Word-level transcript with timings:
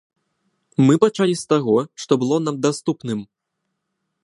Мы 0.85 0.93
пачалі 1.03 1.35
з 1.41 1.51
таго, 1.53 1.77
што 2.05 2.13
было 2.23 2.41
нам 2.47 2.55
даступным. 2.67 3.19